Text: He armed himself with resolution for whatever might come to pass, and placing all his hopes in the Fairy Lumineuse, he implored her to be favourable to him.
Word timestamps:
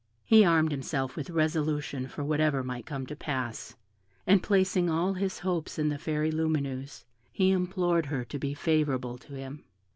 He 0.25 0.43
armed 0.43 0.71
himself 0.71 1.15
with 1.15 1.29
resolution 1.29 2.07
for 2.07 2.23
whatever 2.23 2.63
might 2.63 2.87
come 2.87 3.05
to 3.05 3.15
pass, 3.15 3.75
and 4.25 4.41
placing 4.41 4.89
all 4.89 5.13
his 5.13 5.37
hopes 5.45 5.77
in 5.77 5.89
the 5.89 5.99
Fairy 5.99 6.31
Lumineuse, 6.31 7.05
he 7.31 7.51
implored 7.51 8.07
her 8.07 8.25
to 8.25 8.39
be 8.39 8.55
favourable 8.55 9.19
to 9.19 9.35
him. 9.35 9.63